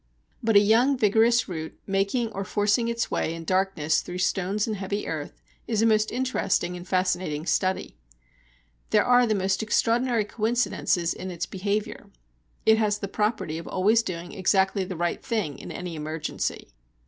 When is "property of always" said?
13.07-14.01